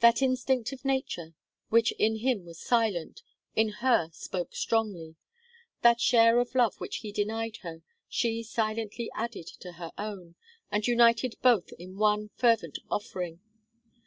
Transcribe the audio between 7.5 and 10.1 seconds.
her, she silently added to her